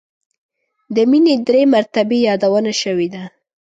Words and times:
د 0.95 0.97
مینې 1.09 1.35
درې 1.47 1.61
مرتبې 1.73 2.17
یادونه 2.27 2.71
شوې 2.81 3.07
ده. 3.13 3.23